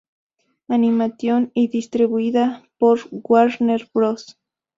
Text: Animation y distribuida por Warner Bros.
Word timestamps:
Animation 0.67 1.51
y 1.53 1.67
distribuida 1.67 2.67
por 2.79 2.99
Warner 3.11 3.87
Bros. 3.93 4.39